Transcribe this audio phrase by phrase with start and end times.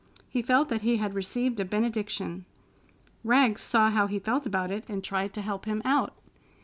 [0.27, 2.45] He felt that he had received a benediction.
[3.23, 6.15] Rags saw how he felt about it and tried to help him out.